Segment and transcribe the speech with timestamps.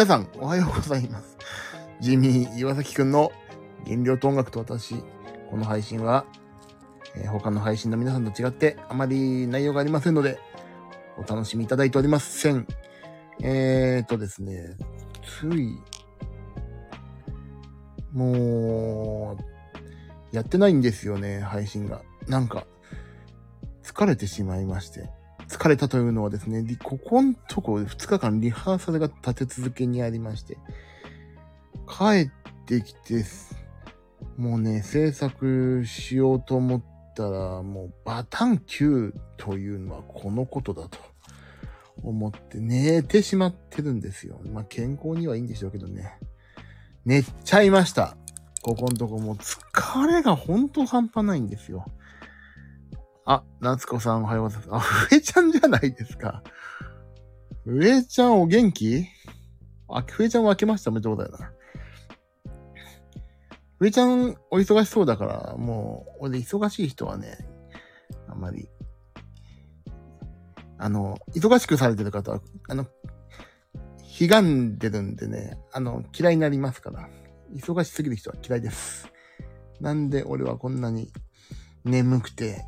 [0.00, 1.36] 皆さん、おはようございます。
[2.00, 3.30] ジミー岩崎くんの
[3.84, 4.94] 原料と音楽と私。
[5.50, 6.24] この配信は、
[7.14, 10.38] えー他の配信の皆さんと違ってあまり内容がありませんので、
[11.18, 12.66] お楽しみいただいておりません。
[13.42, 14.74] えーとですね、
[15.22, 15.78] つい、
[18.14, 22.00] もう、やってないんですよね、配信が。
[22.26, 22.66] なんか、
[23.82, 25.10] 疲れてしまいまして。
[25.50, 30.56] 疲れたというのはですね、リここんとこ2日間リハーサルが立て続けにありまして、
[31.88, 33.24] 帰ってきて、
[34.36, 36.82] もうね、制作しようと思っ
[37.16, 41.00] たら、もうバタン9というのはこのことだと
[42.04, 44.40] 思って寝てしまってるんですよ。
[44.52, 46.16] まあ健康にはいいんでしょうけどね。
[47.04, 48.16] 寝ちゃいました。
[48.62, 51.90] ここんとこもう疲れがほんと半端ないんですよ。
[53.30, 54.68] あ、夏子さんおはようございます。
[54.72, 56.42] あ、ふえちゃんじゃないですか。
[57.64, 59.06] ふえちゃんお元気？
[59.86, 61.44] あ、ふえちゃんは明けましたおめでとうございます。
[63.78, 67.38] ふえちゃんお忙しそうだから、もう、俺忙しい人はね、
[68.28, 68.68] あんまり、
[70.78, 72.88] あの、忙しくされてる方は、あの、
[74.20, 77.08] 悲願でるんでね、あの、嫌いになりますから、
[77.54, 79.08] 忙しすぎる人は嫌いです。
[79.80, 81.12] なんで俺はこんなに
[81.84, 82.64] 眠くて、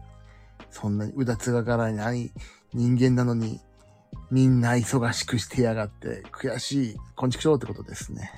[0.72, 2.32] そんなにうだつがからない
[2.72, 3.60] 人間なのに、
[4.30, 8.32] みんな忙しくしてやがって、悔しい、こんちくしょうってことですね。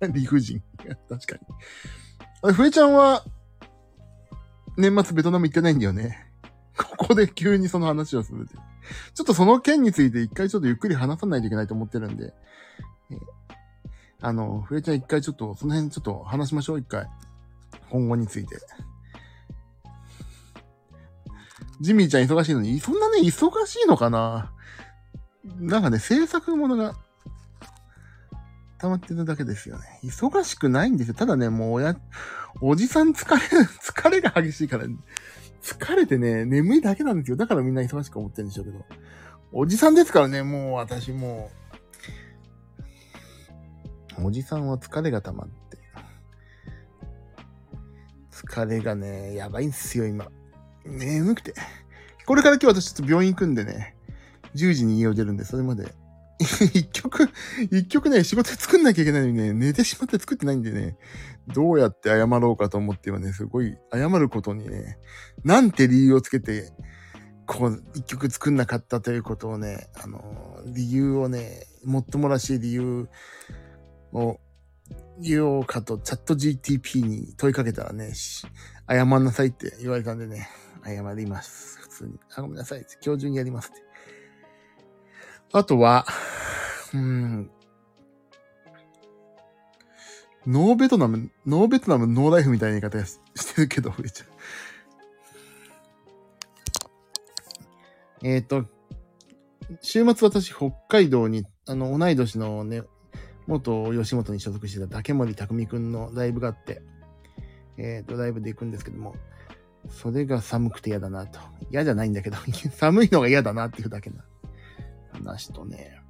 [0.12, 0.62] 理不尽。
[1.08, 1.40] 確かに。
[2.42, 3.24] あれ、ふえちゃんは、
[4.76, 6.32] 年末ベトナム行ってないんだよね。
[6.76, 8.56] ここで急にその話をするって。
[9.14, 12.34] ちょっとその件について一回ちょっとゆっくり話さないといけないと思ってるんで、
[14.20, 17.06] あの、ふえちゃん一回ちょっと、その辺ちょっと話しましょう、一回。
[17.90, 18.56] 今後について。
[21.82, 24.52] ジミーちゃん忙しいのに、そんなね、忙しいのかな？
[25.58, 26.94] なんかね、制作ものが
[28.78, 29.98] 溜まってるだけですよね。
[30.04, 31.14] 忙しくないんですよ。
[31.14, 31.96] ただね、もうおや、
[32.60, 33.36] おじさん疲れ、
[33.82, 34.84] 疲れが激しいから、
[35.60, 37.36] 疲れてね、眠いだけなんですよ。
[37.36, 38.84] だからみんな忙しく思ってるんでしょうけど。
[39.52, 41.50] おじさんですからね、もう私も
[44.18, 45.78] う、おじさんは疲れが溜まって。
[48.30, 50.28] 疲れがね、やばいんすよ、今。
[50.84, 51.54] 眠くて。
[52.26, 53.96] これから今日私ちょっと病院行くんでね、
[54.54, 55.92] 10時に家を出るんで、それまで。
[56.74, 57.28] 一曲、
[57.70, 60.96] 一曲ね、仕事作んなきゃいけないのにね、寝てしまって作ってないんでね、
[61.48, 64.98] どうやって謝ろうかと思って今ね、すごい謝ることにね、
[65.44, 66.72] なんて理由をつけて、
[67.46, 73.08] こう、一曲作んなかったということをね、あの、理由をね、もっともらしい理由
[74.12, 74.40] を
[75.20, 78.12] 言おうかと、チャット GTP に問いかけたらね、
[78.88, 80.48] 謝んなさいって言われたんでね、
[80.84, 81.78] 謝ります。
[81.80, 82.20] 普通に。
[82.34, 82.86] あ、ごめんなさい。
[83.04, 83.82] 今日中にやりますって。
[85.52, 86.06] あとは、
[86.94, 87.50] うん、
[90.46, 94.26] ノーベトナム、ノーベトナムノーライフみたいな言い方してるけど、めっちゃ。
[98.24, 98.64] えっ、と、
[99.80, 102.82] 週末私北海道に、あの、同い年のね、
[103.46, 106.82] 元吉本に所属してた竹森匠くんのライブがあって、
[107.76, 109.14] えっ、と、ライブで行くんですけども、
[109.88, 111.40] それが寒くて嫌だなと。
[111.70, 112.36] 嫌じゃないんだけど、
[112.76, 114.24] 寒いのが嫌だなっていうだけな
[115.12, 116.00] 話とね、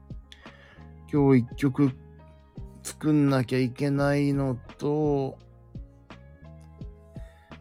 [1.12, 1.92] 今日一曲
[2.82, 5.38] 作んなきゃいけないのと、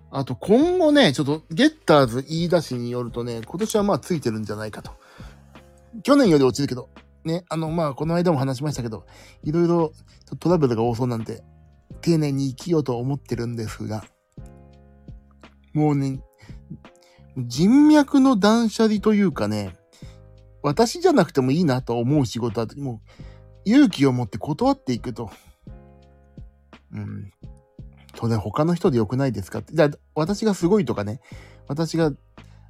[0.09, 4.91] あと今後ね、ちょっとゲッターズ言い出しによるとね、今年はまあついてるんじゃないかと。
[6.03, 6.89] 去年より落ちるけど、
[7.23, 9.05] ね、あのまあこの間も話しましたけど、
[9.43, 9.93] いろいろ
[10.39, 11.43] トラブルが多そうなんで、
[12.01, 14.03] 丁寧に生きようと思ってるんですが、
[15.73, 16.21] もうね、
[17.37, 19.75] 人脈の断捨離というかね、
[20.63, 23.11] 私じゃなくてもいいなと思う仕事は、もう
[23.65, 25.31] 勇気を持って断っていくと。
[26.93, 27.31] うん。
[28.15, 29.73] それ他の人で良くないですかって。
[29.73, 31.21] じゃあ、私がすごいとかね、
[31.67, 32.11] 私が、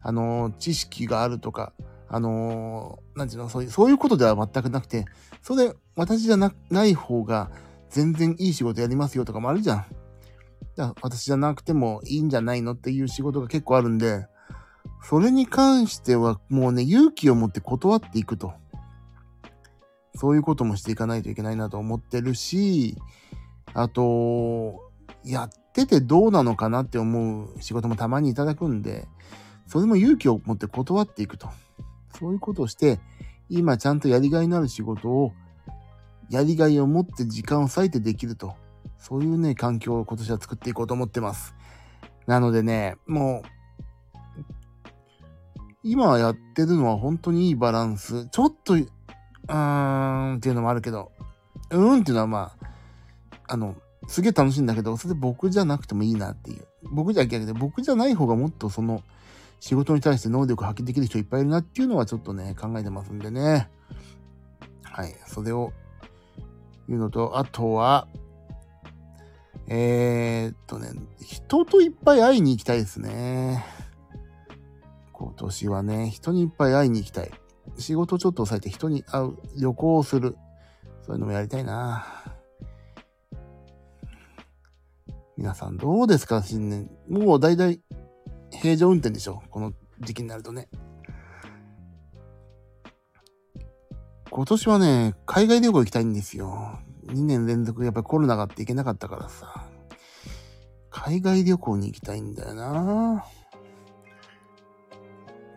[0.03, 1.73] あのー知識があるとか、
[2.07, 5.05] あのーなんていうの、そういう、そういうことでは全くなくて、
[5.41, 7.51] それ、私じゃな、ない方が、
[7.89, 9.85] 全然いい仕事やりますよとかもあるじゃん。
[11.01, 14.27] 私じゃなくてもいいんじゃないのっていう仕事が結構あるんで、
[15.03, 18.53] それに関してはもうね、勇気を持って断っていくと。
[20.15, 22.97] そういうこともしていかないといけないなと思ってるし、
[23.73, 24.91] あと、
[25.23, 29.07] やっててどうなのかなって思う仕事もたまにいただくんで、
[29.67, 31.49] それも勇気を持って断っていくと。
[32.19, 32.99] そういうことをして、
[33.49, 35.31] 今ちゃんとやりがいのある仕事を、
[36.29, 38.55] やりがいを持って時間を割いてできると。
[39.01, 41.55] そういうね、環境を今年は作っていこうと思ってます。
[42.27, 43.47] なのでね、もう、
[45.83, 48.27] 今やってるのは本当にいいバランス。
[48.27, 51.11] ちょっと、うーんっていうのもあるけど、
[51.71, 52.67] うーんっていうのはまあ、
[53.47, 53.75] あの、
[54.07, 56.67] すげえ楽しいんだけど、それで僕じゃなくてもいいなっていう。
[56.91, 59.01] 僕じゃ逆で、僕じゃない方がもっとその、
[59.59, 63.67] 仕事に対して能力発揮できる人いっぱいいるなっていうのはちょっとね、考えてますんでね。
[64.83, 65.15] はい。
[65.25, 65.73] それを
[66.87, 68.07] 言うのと、あとは、
[69.67, 70.89] えー、っとね、
[71.21, 73.63] 人といっぱい会いに行きたいですね。
[75.13, 77.31] 今年はね、人にいっぱい会いに行きたい。
[77.77, 80.35] 仕事ちょっと抑えて人に会う、旅行をする。
[81.03, 82.05] そういうのもやりたいな。
[85.37, 86.43] 皆さんどうですか？
[86.43, 86.91] 新年。
[87.09, 87.81] もうだいたい
[88.51, 89.41] 平常運転でしょ？
[89.49, 90.67] この時期になるとね。
[94.29, 96.79] 今年はね、海外旅行行きたいんですよ。
[97.07, 99.67] 2年連続やっぱりコロナがあって行けなかったからさ。
[100.91, 103.25] 海外旅行に行きたいんだよな。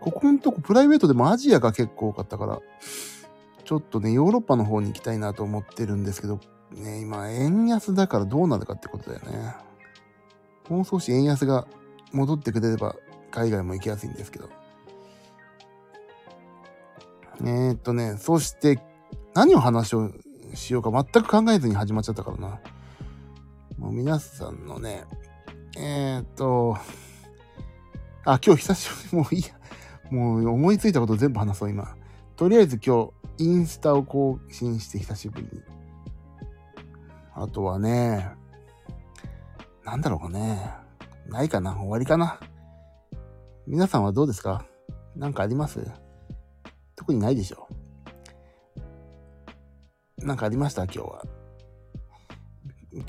[0.01, 2.61] ここのとこプライベートでもアジアが結構多かったから、
[3.65, 6.41] ちょっとね、ヨーロッパの方に行きたいなと思ってるんですけど、
[6.73, 9.55] ね、今、円安だからどうなるかってことだよね。
[10.69, 11.67] もう少し円安が
[12.13, 12.95] 戻ってくれれば、
[13.31, 14.49] 海外も行きやすいんですけど。
[17.41, 18.81] えー、っとね、そして、
[19.35, 20.13] 何を話を
[20.55, 22.61] しようか全く考えずに始まっちゃったからな。
[23.79, 25.05] もう皆さんのね、
[25.77, 26.77] えー、っと、
[28.25, 29.49] あ、今日久しぶり、もういいや。
[30.11, 31.97] もう思いついたこと全部話そう、今。
[32.37, 35.63] とりあえず今日、インスタを更新して久しぶりに。
[37.35, 38.31] あとはね、
[39.85, 40.71] なんだろうかね。
[41.29, 42.39] ないかな終わりかな
[43.67, 44.67] 皆さんはどうですか？
[45.17, 45.91] なんかあります？
[46.97, 47.67] 特にないでしょ
[50.25, 50.85] なんかありました？
[50.85, 51.23] 今日は。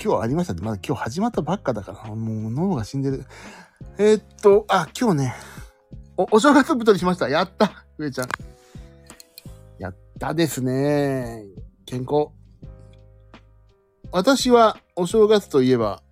[0.02, 3.24] 今日ありましたって、まだ今日始まったばっかだから、もう脳が死んでる。
[3.98, 5.34] えー、っと、あ、今日ね、
[6.16, 7.28] お、お正月太りしました。
[7.28, 8.28] やった上ちゃん。
[9.78, 11.44] やったですね。
[11.84, 12.28] 健康。
[14.10, 16.02] 私はお正月といえば、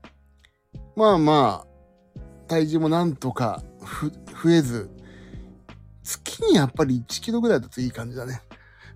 [0.97, 2.19] まあまあ、
[2.49, 4.91] 体重もなんとかふ、増えず、
[6.03, 8.41] 月にやっぱり1キロぐらいだといい感じだね。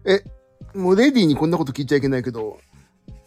[0.04, 0.22] え、
[0.74, 2.58] もうレディーにこんなこと聞いちゃいけないけど、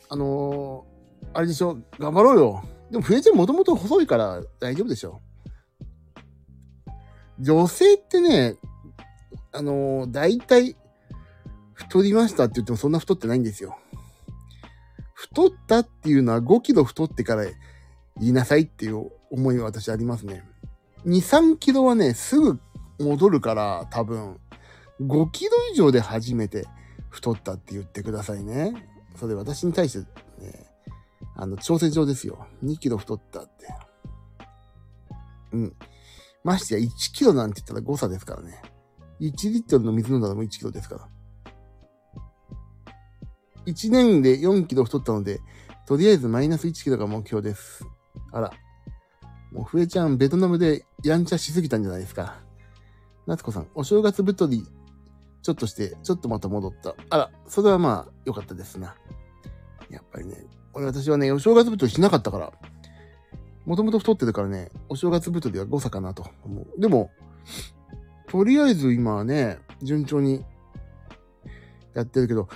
[0.10, 2.64] あのー、あれでしょ、頑張ろうよ。
[2.92, 5.22] でも、ふえちゃんもともと細いから大丈夫でしょ。
[7.40, 8.56] 女性ってね、
[9.52, 10.76] あのー、大体、
[11.74, 13.78] 太りましたって言ってもそんな太ってないんですよ。
[15.14, 17.46] 太ったっていうのは5キロ太ってから
[18.18, 20.44] 言いなさいっていう思いは私ありますね。
[21.06, 22.60] 2、3キロはね、すぐ
[23.00, 24.40] 戻るから、多分、
[25.02, 26.68] 5キロ以上で初めて
[27.12, 28.88] 太ったって言ってくださいね。
[29.18, 30.00] それ私に対して
[30.42, 30.66] ね、
[31.36, 32.48] あの、調整上ですよ。
[32.64, 33.52] 2キロ太ったって。
[35.52, 35.76] うん。
[36.44, 38.62] ましてや1キロなんて言ったら誤差ですからね。
[39.20, 41.08] 1リットルの水飲んだらもう1キロですから。
[43.68, 45.40] 1年で4キロ太ったので、
[45.86, 47.86] とりあえずマイナス1キロが目標です。
[48.32, 48.52] あら。
[49.52, 52.40] もう、ふえちゃん、ベトナムでやんちゃしすぎたんじゃないですか。
[53.28, 54.66] 夏子さん、お正月太り、
[55.42, 56.96] ちょっとして、ちょっとまた戻った。
[57.10, 58.96] あら、それはまあ、良かったですな。
[59.90, 62.54] やっぱりね、俺私はね、お正月太りしなかったから、
[63.66, 66.80] もともと太ってるからね、お正月太りは誤差かなと思う。
[66.80, 67.12] でも、
[68.28, 70.46] とりあえず今はね、順調に
[71.94, 72.48] やってるけど、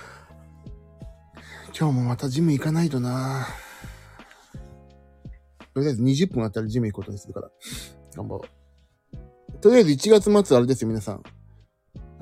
[1.77, 3.45] 今日もまたジム行かないとな
[5.73, 7.51] とりあえず20分あったらジム行くことにするから、
[8.15, 9.57] 頑張ろう。
[9.59, 11.23] とりあえず1月末あれですよ、皆さん。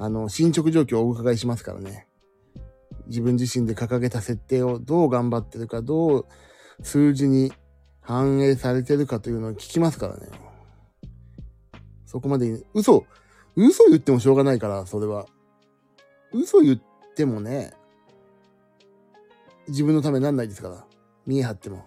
[0.03, 2.09] あの、進捗状況をお伺いしますからね。
[3.07, 6.25] 自分自身で掲げた設定をどう頑張ってるか、どう
[6.81, 7.53] 数字に
[8.01, 10.27] 反映されてるかというのを聞きますからね。
[12.05, 13.05] そこまで、嘘、
[13.55, 15.25] 嘘言ってもしょうがないから、それは。
[16.33, 16.81] 嘘言っ
[17.15, 17.71] てもね、
[19.69, 20.85] 自分のためになんないですから。
[21.25, 21.85] 見え張っても。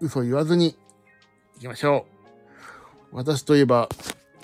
[0.00, 0.78] 嘘言わずに
[1.56, 2.06] 行きましょ
[3.12, 3.16] う。
[3.16, 3.90] 私といえば、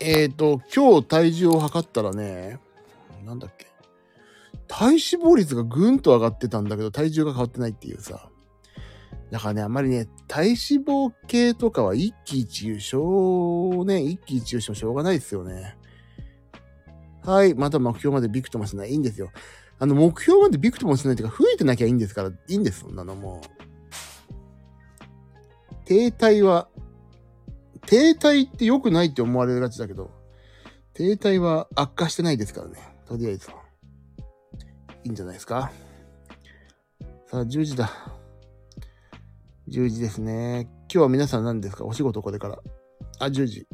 [0.01, 2.59] えっ、ー、と、今日体重を測ったらね、
[3.25, 3.67] なんだっけ。
[4.69, 8.29] 体脂肪率がぐんと上がってたんだけど、体重が変わってないっていうさ。
[9.31, 15.77] だからね、あんまりね、体脂肪系とかは一喜一憂、しょう、ね、一喜一憂してもしょうがないですよね。
[17.25, 18.91] はい、また目標までビクともしない。
[18.91, 19.31] いいんですよ。
[19.79, 23.67] あの、目標までビクともしないというか、増えてなきゃいいんですから、いいんです、そんなのもう。
[25.87, 26.69] 停滞は、
[27.87, 30.11] 停滞って良くないって思われるがちだけど、
[30.93, 32.79] 停滞は悪化してないですからね。
[33.07, 33.57] とりあえずは。
[35.05, 35.71] いいんじゃないですか？
[37.27, 37.91] さあ、10時だ。
[39.69, 40.69] 10時ですね。
[40.93, 41.85] 今日は皆さん何ですか？
[41.85, 42.59] お仕事これから。
[43.21, 43.67] あ、10時。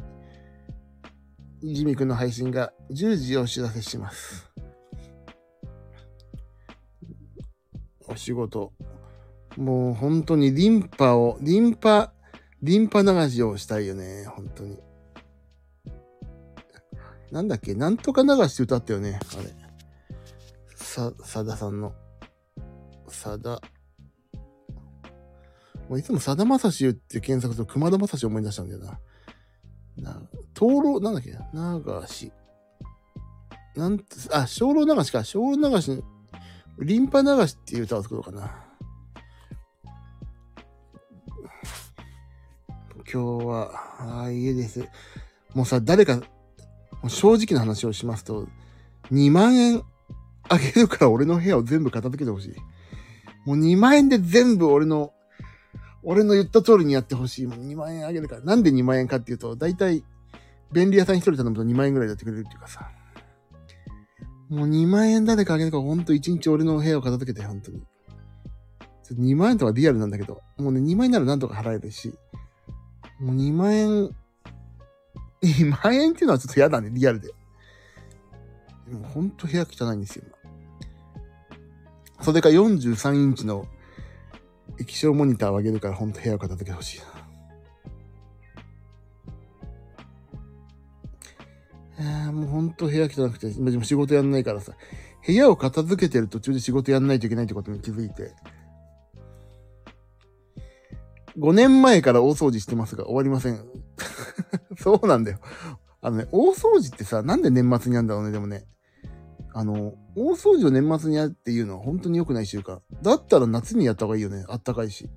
[1.63, 4.51] ジミ君の配信が10時お知らせします。
[8.07, 8.73] お仕事。
[9.57, 12.12] もう本当にリンパを、リンパ、
[12.63, 14.25] リンパ流しをしたいよね。
[14.25, 14.79] 本当に。
[17.29, 19.19] なんだっけなんとか流しって歌ったよね。
[19.37, 19.53] あれ。
[20.75, 21.93] さ、さださんの。
[23.09, 23.59] さだ。
[25.89, 28.97] もういつもさだまさしって検索すると熊田まさし思い出したんだよな。
[29.97, 30.21] な、
[30.53, 32.31] 灯籠、なんだっけ流し。
[33.75, 33.99] なん、
[34.31, 35.25] あ、精霊流しか。
[35.25, 36.01] 精霊流し、
[36.79, 38.62] リンパ流しっていう歌を作ろうかな。
[43.13, 44.89] 今日は、ああ、家です。
[45.53, 46.19] もうさ、誰か、
[47.07, 48.47] 正直な話をしますと、
[49.11, 49.83] 2万円
[50.49, 52.55] あげるから俺の部屋を全部片付けてほしい。
[53.45, 55.13] もう2万円で全部俺の、
[56.01, 57.45] 俺の言った通りにやってほしい。
[57.45, 58.41] もう2万円あげるから。
[58.41, 60.03] なんで2万円かっていうと、だいたい
[60.71, 62.89] 便利屋さん一人頼むと2万円ぐらいやってくれるっていうかさ。
[64.49, 67.83] もう2万円誰かあげるからほんと1日俺の部屋を片付けて、本当に。
[69.11, 72.17] 2万円とかリアルなんだけど、もうね、2万円ならなんとか払えるし、
[73.23, 73.89] もう2万円、
[75.41, 77.29] 2万円っていうのはちょっと嫌だね、リアルで。
[78.87, 80.25] でもうほんと部屋汚いんですよ、
[82.21, 83.65] それか43インチの
[84.77, 87.05] 液晶モニターを上げるからほんと部屋を片付けてほしいな。
[91.99, 94.73] えー、もうほんと部屋汚くて、でも仕事やんないからさ、
[95.25, 98.33] 部屋を片付けてる途中で仕事やんないといけないってことに気づいて、
[101.37, 103.65] 5年前から大掃除してますが終わりません。
[104.77, 105.39] そうなんだよ。
[106.01, 108.65] あのね、大掃除ってさ、なんで年末にやるんだろうね、でもね。
[109.53, 112.79] あの、大掃除を年末にやるっていうのは本当に良くない習慣。
[113.01, 114.45] だったら夏にやった方がいいよね。
[114.49, 115.09] あったかいし。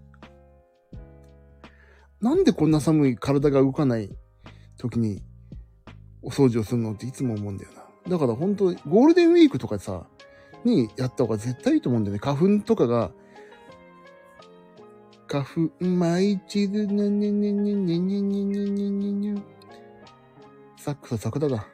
[2.20, 4.10] なんでこんな寒い体が動かない
[4.78, 5.22] 時に
[6.22, 7.86] お掃除をするのっていつも思うんだよな。
[8.10, 10.06] だから本当ゴールデンウィークとかさ、
[10.64, 12.20] にやった方が絶対いいと思うんだよね。
[12.20, 13.10] 花粉とかが、
[15.28, 19.42] 花粉舞い散るねねねねねねねねねねね
[20.76, 21.66] サックス桜だ。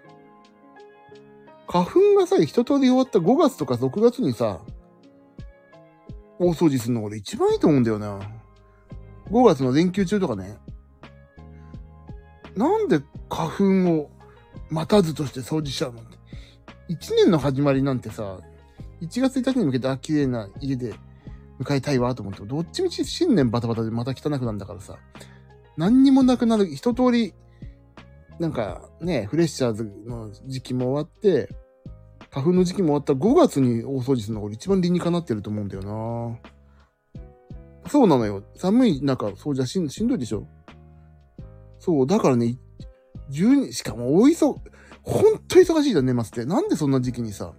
[1.68, 4.60] 花粉がさ、一通り終わった5月とか6月にさ、
[6.38, 8.20] 大掃除するのが俺一番いいと思うんだよな。
[9.30, 10.56] 5月の連休中とかね。
[12.56, 13.64] なんで花粉
[14.00, 14.10] を
[14.70, 16.00] 待たずとして掃除しちゃうの
[16.88, 18.38] ?1 年の始まりなんてさ、
[19.02, 20.94] 1月1日に向けて、綺麗な家で
[21.60, 24.98] 迎えたいわと思っても、どっちみち新年バタバタでまた汚くなるんだからさ、
[25.76, 27.34] 何にもなくなる、一通り、
[28.38, 31.48] なんかね、フレッシャーズの時期も終わって、
[32.30, 36.38] 花粉の時期も終わった5月に大掃除するのが一番理にかなってると思うんだよな
[37.90, 38.42] そうなのよ。
[38.56, 40.46] 寒い中、掃除はしんしんどいでしょ
[41.78, 42.56] そう、だからね、
[43.30, 44.46] 12、しかも大急、
[45.02, 46.48] ほんと忙しいじゃん、年末って。
[46.48, 47.52] なんでそんな時期にさ、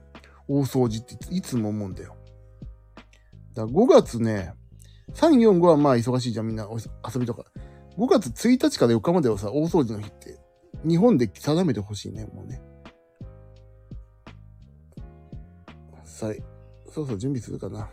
[0.48, 2.16] 大掃除っていつも思うんだよ。
[3.54, 4.54] だ5月ね、
[5.14, 7.46] 3、4、5はまあ忙しいじゃん、みんな遊びとか。
[7.98, 10.40] 5月1日から4日まではさ、大掃除の日って、
[10.88, 12.62] 日本で定めてほしいね、もうね。
[16.04, 16.44] さい。
[16.90, 17.90] そうそう準備するかな。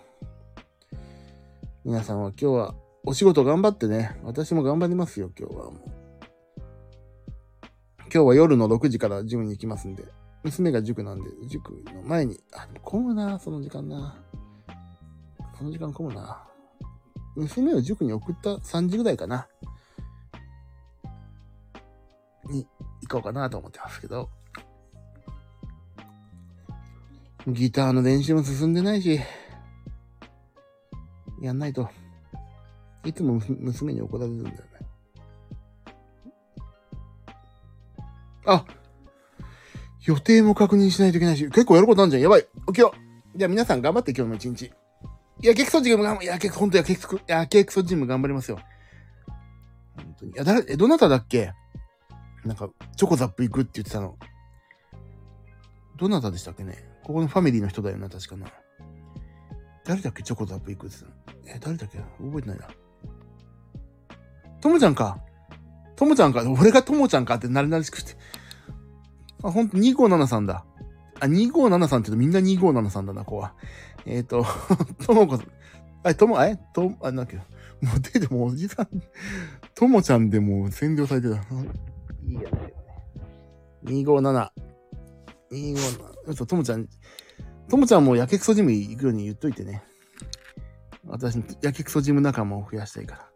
[1.85, 2.75] 皆さんは今日は
[3.05, 4.19] お仕事頑張ってね。
[4.23, 5.91] 私も頑張りますよ、今日はもう。
[8.13, 10.05] 今日は夜の6時からジムに行きますんで。
[10.43, 14.17] 娘が塾なんで、塾の前に、あ、混むな、その時間な。
[15.61, 16.43] その時間混むな。
[17.37, 19.47] 娘を塾に送った3時ぐらいかな。
[22.49, 22.67] に
[23.03, 24.31] 行こうかなと思ってますけど。
[27.47, 29.21] ギターの練習も進んでないし、
[31.43, 31.91] やんないと。
[33.05, 34.63] いつも娘に怒られるんだよね。
[38.47, 38.65] あ
[40.07, 42.23] 予定も確認しないといけないし、結構やることあるじゃん。
[42.23, 42.49] やばい。
[42.69, 42.95] 起きよ
[43.35, 43.39] う。
[43.39, 44.80] じゃあ皆さん頑張って今日の一日。
[45.43, 48.59] やけくそジム頑張、やけく、ほんとやけくそ、やけくそジム頑張りますよ。
[49.97, 50.33] 本当に。
[50.33, 51.53] いや、誰、え、どなただっけ？
[52.45, 54.17] なんか、チョコザップ行くって言ってたの。
[55.97, 56.89] どなたでしたっけね？
[57.03, 58.47] ここのファミリーの人だよな、確かな。
[59.85, 60.23] 誰だっけ？
[60.23, 60.97] チョコザップ行くって。
[61.47, 62.69] え、誰だっけ覚えてないな。
[64.61, 65.19] ともちゃんか。
[65.97, 66.43] ともちゃんか。
[66.51, 68.15] 俺がともちゃんかってなれなれしくて。
[69.43, 70.65] あ、ほんと、257さんだ。
[71.19, 73.55] あ、257さんって言うとみんな257さんだな、ここは。
[74.07, 74.45] えっ、ー、と、
[75.05, 75.47] ともこさん。
[76.03, 77.37] あ、とも、えと、あ、なんだっけ？
[77.37, 78.89] もう出てもおじさん、
[79.75, 81.37] ともちゃんでもう占領されてた。
[81.37, 81.39] い
[82.31, 82.75] いやね。
[83.85, 84.49] 257。
[85.51, 86.35] 257。
[86.37, 86.87] と、ともちゃん、
[87.69, 89.83] ともちゃんもやけくそジム行くように言っといてね。
[91.07, 93.29] 私、やけくそジム仲間を増やしたいから。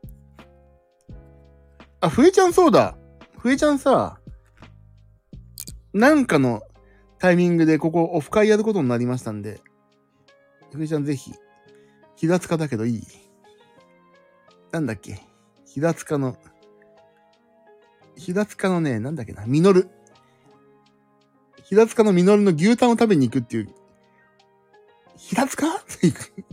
[2.02, 2.98] あ、ふえちゃんそうだ。
[3.38, 4.20] ふえちゃんさ、
[5.94, 6.62] なんかの
[7.18, 9.60] タイミングでここオフ会やることになりましたんで、
[10.74, 11.32] ふえちゃんぜひ、
[12.16, 13.02] 平塚だけどいい？
[14.72, 15.20] なんだっけ？
[15.66, 16.36] 平塚の、
[18.16, 19.88] 平塚のね、なんだっけな、ミノル。
[21.62, 23.68] 平塚のミノルの牛タンを食べに行くっていう。
[25.16, 25.66] 平塚？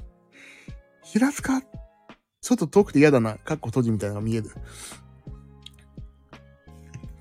[1.03, 1.61] 平塚？
[2.41, 3.37] ちょっと遠くて嫌だな。
[3.43, 4.49] カッコ閉じみたいなのが見える。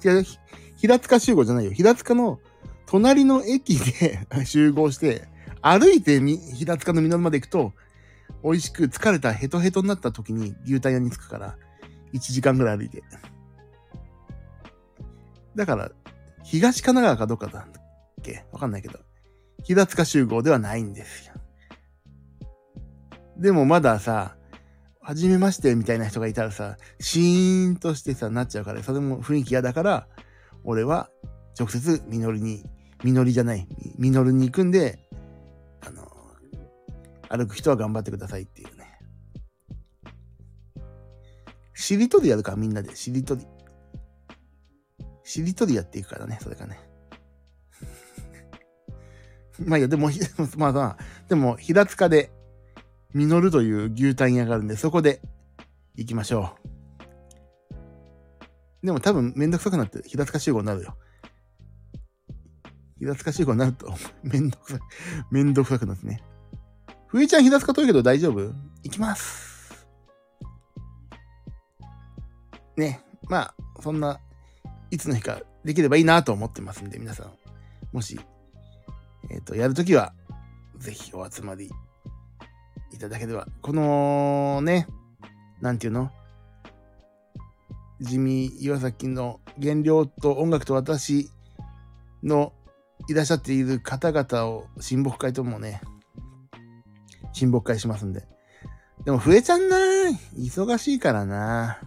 [0.05, 0.25] 違う、
[0.77, 1.73] 平塚集合じゃないよ。
[1.73, 2.41] 平塚の
[2.87, 5.29] 隣の駅で 集合して、
[5.63, 6.21] 歩いて
[6.55, 7.73] 平塚のミノルまで行くと、
[8.43, 11.57] 美味しく疲れたヘトヘトになった時に牛タン屋に着くから、
[12.13, 13.03] 1時間ぐらい歩いて。
[15.55, 15.91] だから、
[16.43, 17.73] 東神奈川かどうかだっ
[18.23, 18.45] け？
[18.53, 18.99] わかんないけど、
[19.63, 21.35] 平塚集合ではないんですよ。
[23.37, 24.37] でもまださ、
[25.01, 30.09] はじめましてみたいな人がいたらさ、シーンとしてさ、なっちゃうから、それも雰囲気嫌だから、
[30.65, 31.11] 俺は
[31.59, 32.65] 直接みのりに、
[33.03, 33.67] みのりじゃない、
[33.99, 34.99] みのるに行くんで、
[37.31, 38.99] 歩く人は頑張ってくださいっていうね。
[41.75, 42.95] しりとりやるか、みんなで。
[42.95, 43.47] しりとり。
[45.25, 46.79] しりとりやっていくからね、それがね。
[49.65, 50.11] まあいや、でも、
[50.59, 52.33] まあまあ、でも、平塚で、
[53.15, 55.23] ミノルという牛タン屋があるんで、そこで
[55.95, 56.57] 行きましょ
[58.83, 58.87] う。
[58.87, 60.97] でも多分めんどくさくなって平塚集合になるよ。
[62.99, 64.81] 平塚集合になると めんどくさい、
[65.31, 66.23] めんどくさくなってね。
[67.11, 68.39] ふえちゃん平塚遠いけど大丈夫？
[68.85, 69.85] 行きます。
[72.77, 73.01] ね。
[73.29, 74.21] まあ、そんな、
[74.93, 77.33] いつの日かできればいいなと思ってますんで、皆さん、
[77.93, 78.21] もし、
[79.29, 80.13] えっ、ー、と、やるときは、
[80.79, 81.69] ぜひお集まり
[82.93, 84.87] いただければ、このね、
[85.61, 86.13] なんていうの？
[88.01, 91.29] 地味岩崎の原料と音楽と私
[92.23, 92.53] の
[93.09, 95.83] いらっしゃっている方々を親睦会ともね、
[97.41, 98.27] 親睦会しますんで。
[99.05, 99.79] でも増えちゃんな
[100.37, 101.81] 忙しいからな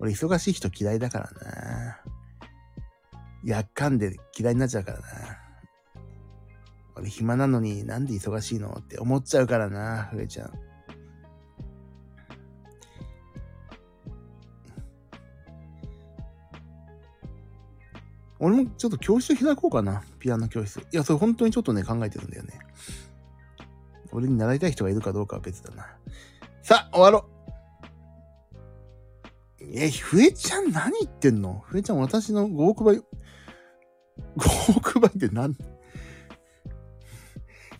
[0.00, 2.00] 俺忙しい人嫌いだからな
[3.44, 5.06] やっかんで嫌いになっちゃうからな
[6.96, 10.52] 俺暇なのになんで忙しいのって思っちゃうからな、ふえちゃん。
[18.38, 20.02] 俺もちょっと教室開こうかな。
[20.18, 20.80] ピアノ教室。
[20.80, 22.58] いや、それ本当にちょっとね、考えてるんだよね。
[24.12, 25.86] 俺に習いたい人がいるかどうかは別だな。
[26.62, 27.28] さあ、終わろ
[29.60, 29.64] う。
[29.74, 31.62] え、ふえちゃん何言ってんの？
[31.66, 33.02] ふえちゃん私の5億倍、5
[34.76, 35.56] 億倍って何？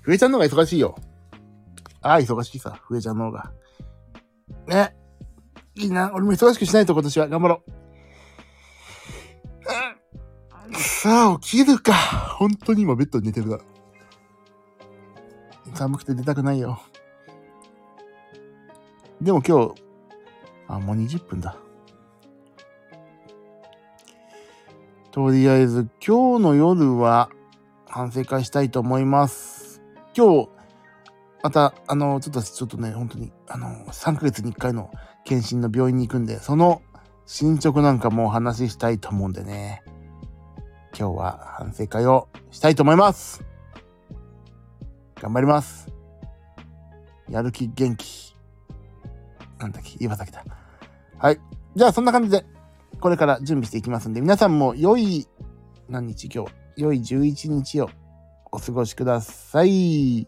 [0.01, 0.97] ふえちゃんの方が忙しいよ。
[2.01, 3.53] ああ、忙しいさ、ふえちゃんの方が。
[4.67, 4.97] ね。
[5.75, 6.13] いいな。
[6.15, 7.29] 俺も忙しくしないと今年は。
[7.29, 7.63] 頑張ろ
[10.73, 10.77] う。
[10.77, 11.93] さあ、起きるか。
[12.39, 13.59] 本当に今ベッドに寝てるな。
[15.75, 16.81] 寒くて出たくないよ。
[19.21, 19.75] でも今日、
[20.69, 21.57] あ、もう20分だ。
[25.11, 27.29] とりあえず今日の夜は
[27.87, 29.83] 反省会したいと思います。
[30.17, 30.49] 今日、
[31.43, 34.91] また、あの、ちょっと、ちょっとね、本当に、あの、3ヶ月に1回の
[35.25, 36.83] 検診の病院に行くんで、その
[37.27, 39.83] 進捗なんかもお話ししたいと思うんでね、
[40.99, 43.52] 今日は反省会をしたいと思います
[45.23, 45.89] 頑張ります
[47.31, 48.37] やる気元気。
[49.59, 49.97] なんだっけ？
[50.05, 50.45] 岩崎だ。
[51.17, 51.39] はい。
[51.77, 52.45] じゃあ、そんな感じで、
[53.01, 55.29] これから準備していきますんで、皆さんも良い、
[55.89, 57.89] 何日今日、良い11日を
[58.51, 60.27] お過ごしください。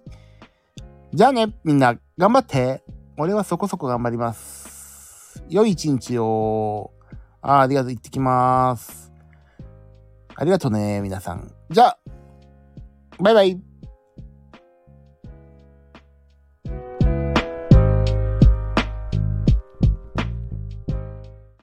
[1.13, 2.85] じゃあね、みんな頑張って。
[3.19, 5.45] 俺はそこそこ頑張ります。
[5.49, 6.93] 良い一日を。
[7.43, 7.91] あありがとう。
[7.91, 9.13] 行ってきます。
[10.37, 11.53] ありがとうね、皆さん。
[11.71, 11.99] じゃあ、
[13.21, 13.61] バイバイ。